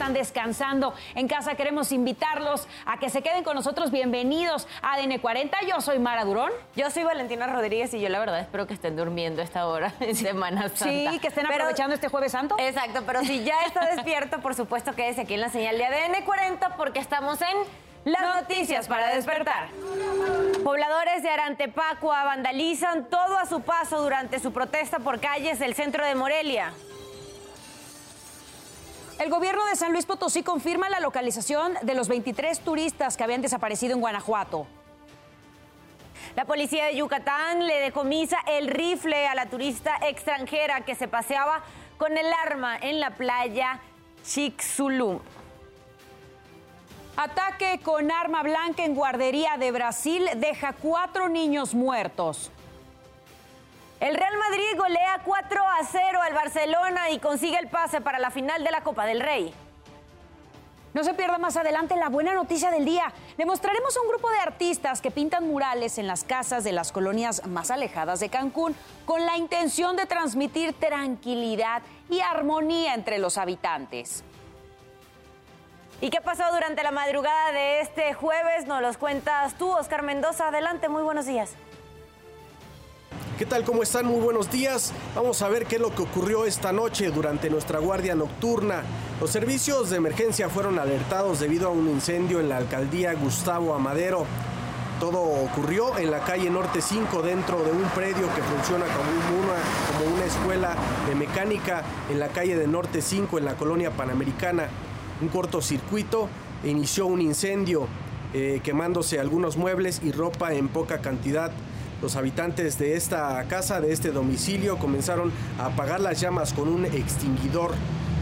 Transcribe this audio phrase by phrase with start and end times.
[0.00, 3.90] están descansando en casa, queremos invitarlos a que se queden con nosotros.
[3.90, 5.58] Bienvenidos a ADN 40.
[5.68, 6.50] Yo soy Mara Durón.
[6.74, 9.92] Yo soy Valentina Rodríguez y yo la verdad espero que estén durmiendo a esta hora
[10.00, 11.10] en Semana Santa.
[11.12, 12.56] Sí, que estén aprovechando este Jueves Santo.
[12.58, 16.24] Exacto, pero si ya está despierto, por supuesto quédese aquí en la señal de ADN
[16.24, 19.68] 40 porque estamos en las noticias para despertar.
[20.64, 26.06] Pobladores de Arantepacua vandalizan todo a su paso durante su protesta por calles del centro
[26.06, 26.72] de Morelia.
[29.20, 33.42] El gobierno de San Luis Potosí confirma la localización de los 23 turistas que habían
[33.42, 34.66] desaparecido en Guanajuato.
[36.36, 41.62] La policía de Yucatán le decomisa el rifle a la turista extranjera que se paseaba
[41.98, 43.80] con el arma en la playa
[44.24, 45.20] Chicxulub.
[47.14, 52.50] Ataque con arma blanca en guardería de Brasil deja cuatro niños muertos.
[54.00, 58.30] El Real Madrid golea 4 a 0 al Barcelona y consigue el pase para la
[58.30, 59.52] final de la Copa del Rey.
[60.94, 63.12] No se pierda más adelante la buena noticia del día.
[63.36, 66.92] Le mostraremos a un grupo de artistas que pintan murales en las casas de las
[66.92, 73.36] colonias más alejadas de Cancún con la intención de transmitir tranquilidad y armonía entre los
[73.36, 74.24] habitantes.
[76.00, 78.66] ¿Y qué pasó durante la madrugada de este jueves?
[78.66, 80.48] Nos los cuentas tú, Oscar Mendoza.
[80.48, 81.54] Adelante, muy buenos días.
[83.40, 83.64] ¿Qué tal?
[83.64, 84.04] ¿Cómo están?
[84.04, 84.92] Muy buenos días.
[85.16, 88.82] Vamos a ver qué es lo que ocurrió esta noche durante nuestra guardia nocturna.
[89.18, 94.26] Los servicios de emergencia fueron alertados debido a un incendio en la alcaldía Gustavo Amadero.
[95.00, 100.26] Todo ocurrió en la calle Norte 5 dentro de un predio que funciona como una,
[100.26, 100.76] escuela
[101.08, 104.68] de mecánica en la calle de Norte 5 en la colonia panamericana
[105.22, 106.28] un cortocircuito
[106.62, 107.88] e inició un incendio,
[108.34, 111.52] eh, quemándose algunos muebles y ropa en poca cantidad.
[112.02, 116.86] Los habitantes de esta casa, de este domicilio, comenzaron a apagar las llamas con un
[116.86, 117.72] extinguidor.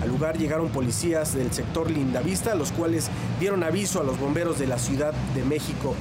[0.03, 3.09] Al lugar llegaron policías del sector Lindavista, los cuales
[3.39, 5.95] dieron aviso a los bomberos de la Ciudad de México.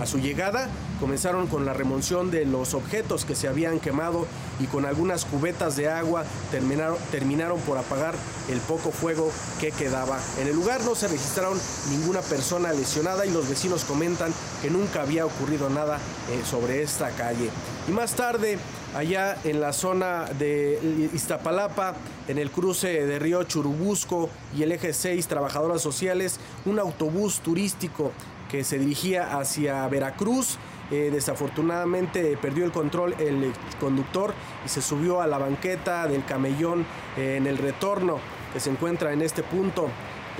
[0.00, 0.68] A su llegada,
[1.00, 4.26] comenzaron con la remoción de los objetos que se habían quemado
[4.60, 8.14] y con algunas cubetas de agua terminaron, terminaron por apagar
[8.50, 10.18] el poco fuego que quedaba.
[10.38, 11.58] En el lugar no se registraron
[11.90, 15.96] ninguna persona lesionada y los vecinos comentan que nunca había ocurrido nada
[16.30, 17.50] eh, sobre esta calle.
[17.88, 18.58] Y más tarde,
[18.94, 21.94] allá en la zona de Iztapalapa,
[22.28, 28.12] en el cruce de Río Churubusco y el eje 6, trabajadoras sociales, un autobús turístico
[28.50, 30.58] que se dirigía hacia Veracruz.
[30.90, 34.34] Eh, desafortunadamente perdió el control el conductor
[34.66, 36.84] y se subió a la banqueta del camellón
[37.16, 38.18] eh, en el retorno
[38.52, 39.88] que se encuentra en este punto.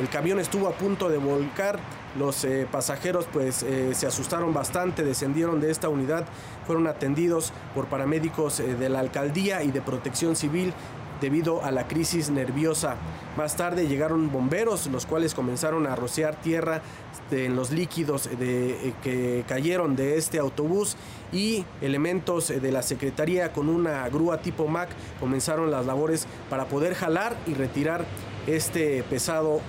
[0.00, 1.78] El camión estuvo a punto de volcar,
[2.18, 6.26] los eh, pasajeros pues se asustaron bastante, descendieron de esta unidad,
[6.66, 10.72] fueron atendidos por paramédicos de la alcaldía y de protección civil
[11.20, 12.96] debido a la crisis nerviosa.
[13.36, 16.82] Más tarde llegaron bomberos, los cuales comenzaron a rociar tierra
[17.30, 20.96] en los líquidos de, eh, que cayeron de este autobús
[21.32, 24.88] y elementos de la Secretaría con una grúa tipo Mac
[25.20, 28.04] comenzaron las labores para poder jalar y retirar
[28.46, 29.60] este pesado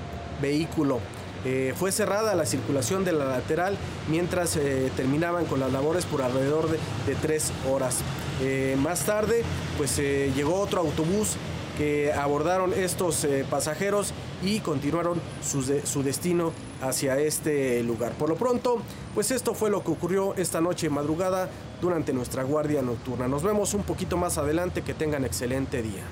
[0.41, 0.99] vehículo.
[1.43, 3.75] Eh, fue cerrada la circulación de la lateral
[4.09, 7.99] mientras eh, terminaban con las labores por alrededor de, tres horas.
[8.77, 9.43] Más tarde,
[9.77, 11.35] pues llegó otro autobús
[11.77, 14.13] que abordaron estos pasajeros
[14.43, 16.51] y continuaron su, destino
[16.81, 18.13] hacia este lugar.
[18.13, 18.81] Por lo pronto,
[19.13, 21.49] pues esto fue lo que ocurrió esta noche madrugada
[21.81, 23.27] durante nuestra guardia nocturna.
[23.27, 26.03] Nos vemos un poquito más adelante, que tengan excelente día.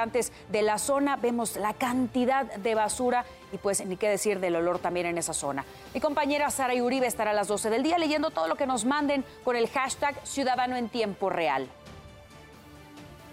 [0.50, 1.16] de la zona.
[1.16, 5.32] Vemos la cantidad de basura y pues ni qué decir del olor también en esa
[5.32, 5.64] zona.
[5.94, 8.84] Mi compañera Sara Uribe estará a las 12 del día leyendo todo lo que nos
[8.84, 11.69] manden con el hashtag Ciudadano en Tiempo Real.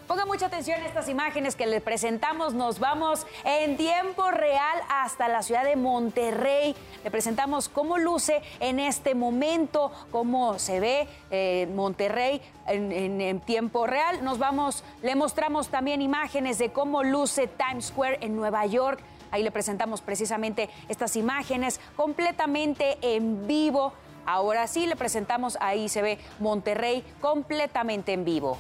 [0.07, 2.53] Ponga mucha atención a estas imágenes que les presentamos.
[2.53, 6.75] Nos vamos en tiempo real hasta la ciudad de Monterrey.
[7.05, 12.91] Le presentamos cómo luce en este momento, cómo se ve eh, Monterrey en,
[13.21, 14.25] en, tiempo real.
[14.25, 18.99] Nos vamos, le mostramos también imágenes de cómo luce Times Square en Nueva York.
[19.31, 23.93] Ahí le presentamos precisamente estas imágenes completamente en vivo.
[24.25, 28.57] Ahora sí le presentamos, ahí se ve Monterrey completamente en vivo.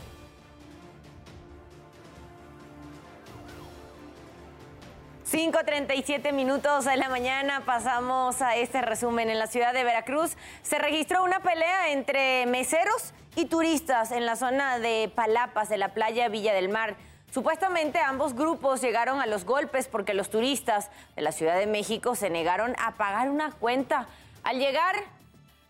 [5.33, 9.31] ...5.37 minutos de la mañana pasamos a este resumen.
[9.31, 14.35] En la ciudad de Veracruz se registró una pelea entre meseros y turistas en la
[14.35, 16.97] zona de Palapas, de la playa Villa del Mar.
[17.31, 22.13] Supuestamente ambos grupos llegaron a los golpes porque los turistas de la Ciudad de México
[22.13, 24.05] se negaron a pagar una cuenta.
[24.43, 24.93] Al llegar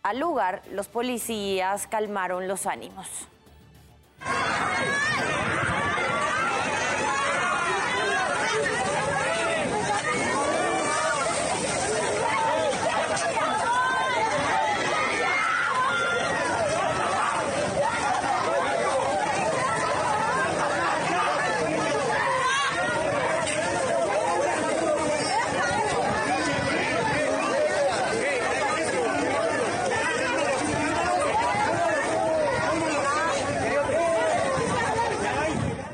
[0.04, 3.08] al lugar, los policías calmaron los ánimos.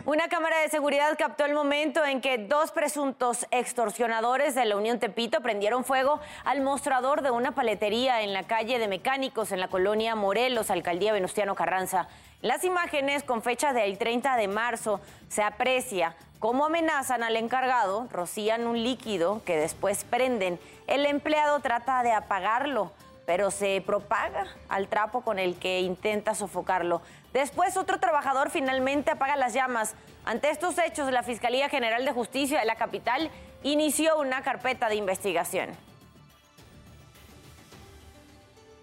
[0.09, 5.41] Una cámara seguridad captó el momento en que dos presuntos extorsionadores de la Unión Tepito
[5.41, 10.15] prendieron fuego al mostrador de una paletería en la calle de Mecánicos en la colonia
[10.15, 12.07] Morelos, alcaldía Venustiano Carranza.
[12.41, 18.65] Las imágenes con fecha del 30 de marzo se aprecia cómo amenazan al encargado, rocían
[18.65, 20.59] un líquido que después prenden.
[20.87, 22.91] El empleado trata de apagarlo
[23.29, 27.03] pero se propaga al trapo con el que intenta sofocarlo.
[27.31, 29.93] Después otro trabajador finalmente apaga las llamas.
[30.25, 33.29] Ante estos hechos, la Fiscalía General de Justicia de la capital
[33.61, 35.69] inició una carpeta de investigación.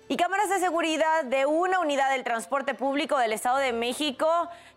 [0.07, 4.29] Y cámaras de seguridad de una unidad del transporte público del Estado de México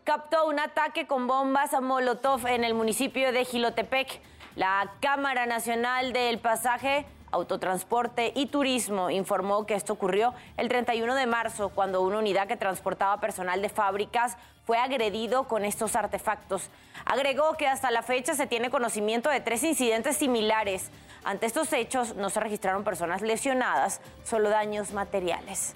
[0.03, 4.19] captó un ataque con bombas a Molotov en el municipio de Gilotepec.
[4.55, 11.25] La Cámara Nacional del Pasaje Autotransporte y Turismo informó que esto ocurrió el 31 de
[11.27, 16.69] marzo cuando una unidad que transportaba personal de fábricas fue agredido con estos artefactos.
[17.05, 20.89] Agregó que hasta la fecha se tiene conocimiento de tres incidentes similares.
[21.23, 25.75] Ante estos hechos no se registraron personas lesionadas, solo daños materiales.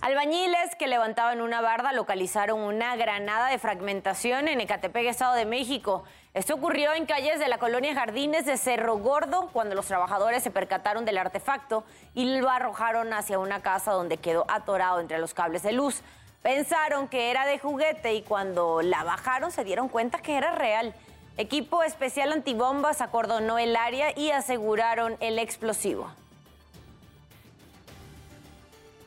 [0.00, 6.04] Albañiles que levantaban una barda localizaron una granada de fragmentación en Ecatepec, Estado de México.
[6.32, 10.50] Esto ocurrió en calles de la colonia Jardines de Cerro Gordo cuando los trabajadores se
[10.50, 11.84] percataron del artefacto
[12.14, 16.02] y lo arrojaron hacia una casa donde quedó atorado entre los cables de luz.
[16.42, 20.94] Pensaron que era de juguete y cuando la bajaron se dieron cuenta que era real.
[21.36, 26.10] Equipo especial antibombas acordonó el área y aseguraron el explosivo.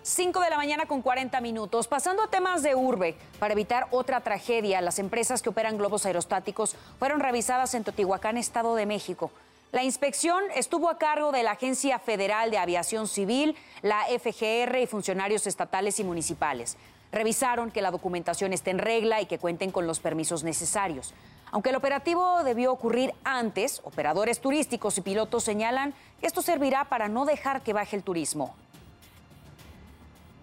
[0.01, 1.87] 5 de la mañana con 40 minutos.
[1.87, 6.75] Pasando a temas de urbe, para evitar otra tragedia, las empresas que operan globos aerostáticos
[6.99, 9.31] fueron revisadas en Teotihuacán, Estado de México.
[9.71, 14.87] La inspección estuvo a cargo de la Agencia Federal de Aviación Civil, la FGR y
[14.87, 16.77] funcionarios estatales y municipales.
[17.11, 21.13] Revisaron que la documentación esté en regla y que cuenten con los permisos necesarios.
[21.53, 27.09] Aunque el operativo debió ocurrir antes, operadores turísticos y pilotos señalan que esto servirá para
[27.09, 28.55] no dejar que baje el turismo.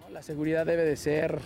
[0.09, 1.39] La seguridad debe de ser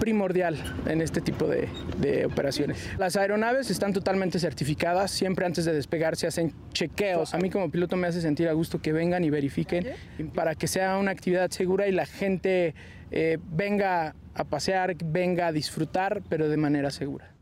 [0.00, 2.78] primordial en este tipo de, operaciones.
[2.96, 7.34] Las aeronaves están totalmente certificadas, siempre antes de despegar se hacen chequeos.
[7.34, 9.88] A mí como piloto me hace sentir a gusto que vengan y verifiquen
[10.34, 12.74] para que sea una actividad segura y la gente
[13.10, 17.37] eh, venga a pasear, venga a disfrutar, pero de manera segura.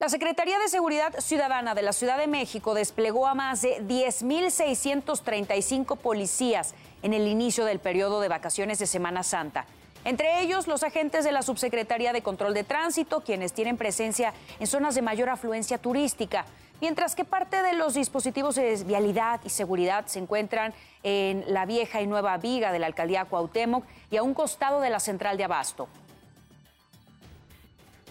[0.00, 5.98] La Secretaría de Seguridad Ciudadana de la Ciudad de México desplegó a más de 10.635
[5.98, 9.66] policías en el inicio del periodo de vacaciones de Semana Santa.
[10.06, 14.66] Entre ellos, los agentes de la Subsecretaría de Control de Tránsito, quienes tienen presencia en
[14.66, 16.46] zonas de mayor afluencia turística,
[16.80, 22.00] mientras que parte de los dispositivos de vialidad y seguridad se encuentran en la vieja
[22.00, 25.44] y nueva viga de la alcaldía Cuauhtémoc y a un costado de la central de
[25.44, 25.88] Abasto.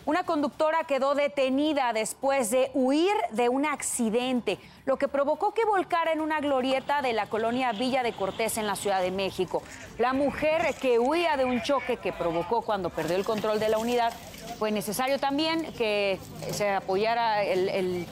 [0.09, 6.11] Una conductora quedó detenida después de huir de un accidente, lo que provocó que volcara
[6.11, 9.61] en una glorieta de la colonia Villa de Cortés en la Ciudad de México.
[9.99, 13.77] La mujer que huía de un choque que provocó cuando perdió el control de la
[13.77, 14.11] unidad,
[14.57, 16.17] fue necesario también que
[16.53, 18.07] se apoyara el,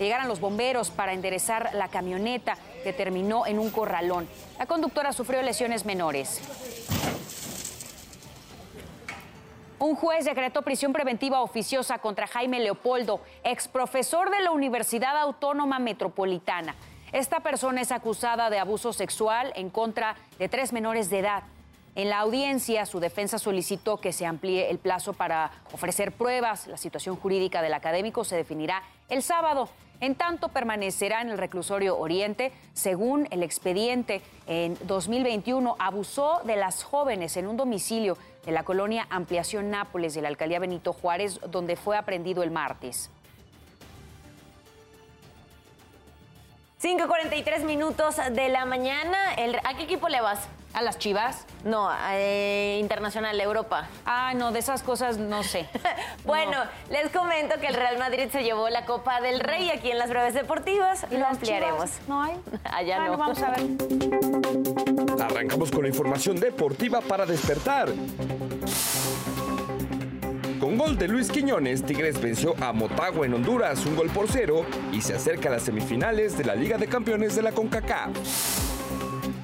[0.00, 4.26] llegaran los bomberos para enderezar la camioneta que terminó en un corralón.
[4.58, 6.40] La conductora sufrió lesiones menores.
[9.78, 15.78] Un juez decretó prisión preventiva oficiosa contra Jaime Leopoldo, ex profesor de la Universidad Autónoma
[15.78, 16.74] Metropolitana.
[17.12, 21.42] Esta persona es acusada de abuso sexual en contra de tres menores de edad.
[21.96, 26.66] En la audiencia, su defensa solicitó que se amplíe el plazo para ofrecer pruebas.
[26.66, 29.70] La situación jurídica del académico se definirá el sábado.
[30.00, 32.52] En tanto, permanecerá en el reclusorio Oriente.
[32.74, 39.06] Según el expediente, en 2021 abusó de las jóvenes en un domicilio de la colonia
[39.08, 43.08] Ampliación Nápoles de la alcaldía Benito Juárez, donde fue aprendido el martes.
[46.82, 49.16] 5.43 minutos de la mañana.
[49.64, 50.40] ¿A qué equipo le vas?
[50.74, 51.46] ¿A las Chivas?
[51.64, 53.88] No, eh, Internacional, Europa.
[54.04, 55.66] Ah, no, de esas cosas no sé.
[56.26, 59.98] bueno, les comento que el Real Madrid se llevó la Copa del Rey aquí en
[59.98, 61.06] las breves deportivas.
[61.10, 61.92] y Lo ampliaremos.
[62.08, 62.34] ¿No hay?
[62.64, 63.16] Allá no.
[63.16, 63.60] Vamos a ver.
[65.18, 67.88] Arrancamos con la información deportiva para despertar.
[70.66, 74.66] Con gol de Luis Quiñones, Tigres venció a Motagua en Honduras un gol por cero
[74.92, 78.10] y se acerca a las semifinales de la Liga de Campeones de la CONCACAF.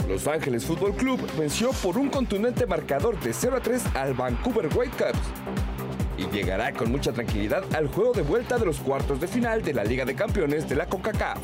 [0.09, 4.69] Los Ángeles Fútbol Club venció por un contundente marcador de 0 a 3 al Vancouver
[4.76, 5.21] Whitecaps
[6.19, 9.75] y llegará con mucha tranquilidad al juego de vuelta de los cuartos de final de
[9.75, 11.38] la Liga de Campeones de la CONCACAF.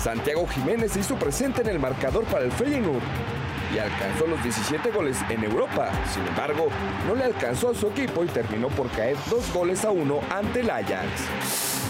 [0.00, 3.02] Santiago Jiménez se hizo presente en el marcador para el Feyenoord
[3.74, 5.90] y alcanzó los 17 goles en Europa.
[6.12, 6.68] Sin embargo,
[7.06, 10.60] no le alcanzó a su equipo y terminó por caer dos goles a uno ante
[10.60, 11.80] el Ajax.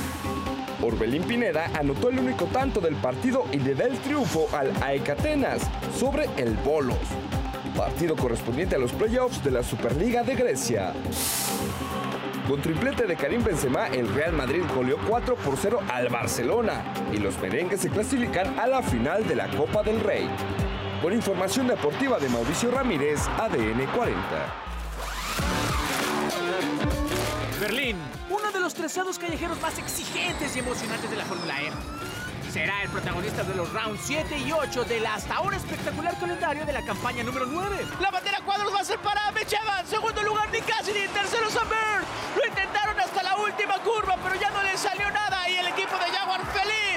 [0.82, 5.10] Orbelín Pineda anotó el único tanto del partido y le da el triunfo al AEK
[5.10, 5.62] Atenas
[5.98, 6.96] sobre el Bolos,
[7.76, 10.92] partido correspondiente a los playoffs de la Superliga de Grecia.
[12.48, 16.82] Con triplete de Karim Benzema, el Real Madrid goleó 4 por 0 al Barcelona
[17.12, 20.28] y los merengues se clasifican a la final de la Copa del Rey.
[21.02, 24.20] Con información deportiva de Mauricio Ramírez, ADN 40.
[27.58, 27.96] Berlín,
[28.28, 31.70] uno de los trazados callejeros más exigentes y emocionantes de la Fórmula E.
[32.52, 36.72] Será el protagonista de los rounds 7 y 8 del hasta ahora espectacular calendario de
[36.74, 37.86] la campaña número 9.
[37.98, 42.04] La bandera cuadros va a ser para Mitch segundo lugar Nick Cassidy, tercero Samber.
[42.36, 45.96] Lo intentaron hasta la última curva, pero ya no le salió nada y el equipo
[45.96, 46.89] de Jaguar feliz.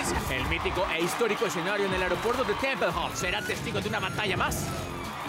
[0.54, 4.68] Mítico e histórico escenario en el aeropuerto de Tempelhof será testigo de una batalla más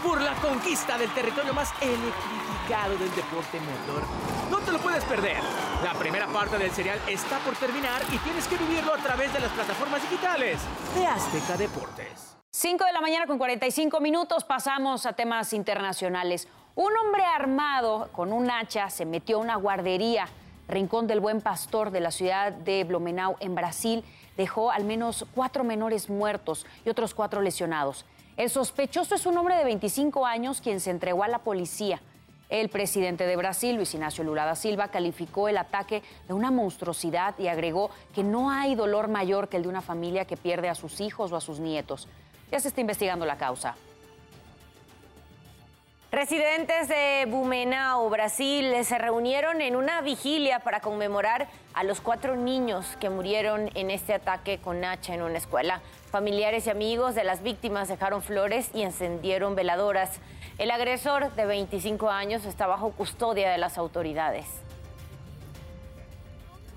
[0.02, 4.02] por la conquista del territorio más electrificado del deporte motor.
[4.50, 5.38] No te lo puedes perder.
[5.83, 9.40] La primera parte del serial está por terminar y tienes que vivirlo a través de
[9.40, 10.59] las plataformas digitales
[10.95, 12.37] de Azteca Deportes.
[12.50, 16.49] 5 de la mañana con 45 minutos pasamos a temas internacionales.
[16.75, 20.28] Un hombre armado con un hacha se metió a una guardería,
[20.69, 24.04] Rincón del Buen Pastor de la ciudad de Blumenau, en Brasil.
[24.36, 28.04] Dejó al menos cuatro menores muertos y otros cuatro lesionados.
[28.36, 32.00] El sospechoso es un hombre de 25 años quien se entregó a la policía.
[32.50, 37.38] El presidente de Brasil, Luis Ignacio Lula da Silva, calificó el ataque de una monstruosidad
[37.38, 40.74] y agregó que no hay dolor mayor que el de una familia que pierde a
[40.74, 42.06] sus hijos o a sus nietos.
[42.50, 43.76] Ya se está investigando la causa.
[46.14, 52.97] Residentes de Bumenau, Brasil, se reunieron en una vigilia para conmemorar a los cuatro niños
[53.00, 55.80] que murieron en este ataque con hacha en una escuela.
[56.12, 60.21] Familiares y amigos de las víctimas dejaron flores y encendieron veladoras.
[60.59, 64.47] El agresor de 25 años está bajo custodia de las autoridades.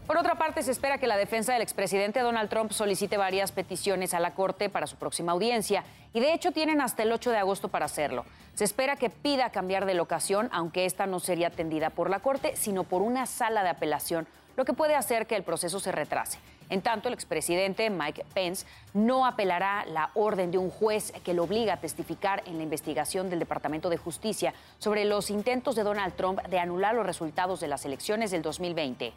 [0.08, 4.14] Por otra parte, se espera que la defensa del expresidente Donald Trump solicite varias peticiones
[4.14, 5.84] a la Corte para su próxima audiencia
[6.14, 8.24] y de hecho tienen hasta el 8 de agosto para hacerlo.
[8.56, 12.56] Se espera que pida cambiar de locación, aunque esta no sería atendida por la Corte,
[12.56, 16.40] sino por una sala de apelación, lo que puede hacer que el proceso se retrase.
[16.70, 21.44] En tanto, el expresidente Mike Pence no apelará la orden de un juez que lo
[21.44, 26.16] obliga a testificar en la investigación del Departamento de Justicia sobre los intentos de Donald
[26.16, 29.14] Trump de anular los resultados de las elecciones del 2020.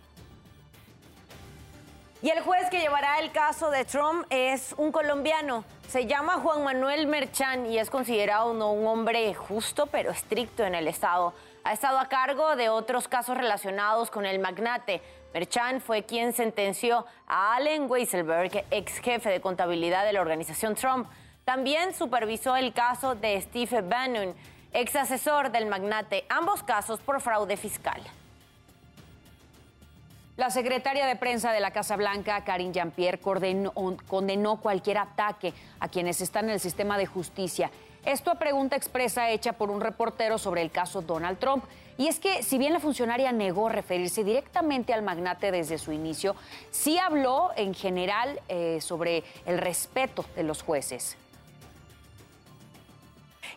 [2.22, 5.64] Y el juez que llevará el caso de Trump es un colombiano.
[5.88, 10.86] Se llama Juan Manuel Merchan y es considerado un hombre justo pero estricto en el
[10.86, 11.32] Estado.
[11.64, 15.00] Ha estado a cargo de otros casos relacionados con el magnate.
[15.32, 21.08] Merchan fue quien sentenció a Allen Weisselberg, ex jefe de contabilidad de la organización Trump.
[21.46, 24.34] También supervisó el caso de Steve Bannon,
[24.74, 28.02] ex asesor del magnate, ambos casos por fraude fiscal.
[30.40, 36.22] La secretaria de prensa de la Casa Blanca, Karine Jean-Pierre, condenó cualquier ataque a quienes
[36.22, 37.70] están en el sistema de justicia.
[38.06, 41.66] Esto a pregunta expresa hecha por un reportero sobre el caso Donald Trump.
[41.98, 46.34] Y es que, si bien la funcionaria negó referirse directamente al magnate desde su inicio,
[46.70, 51.18] sí habló en general eh, sobre el respeto de los jueces.